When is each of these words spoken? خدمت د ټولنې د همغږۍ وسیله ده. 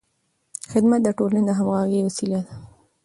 خدمت 0.71 0.99
د 1.03 1.09
ټولنې 1.17 1.43
د 1.45 1.49
همغږۍ 1.57 2.01
وسیله 2.07 2.39
ده. 2.45 2.53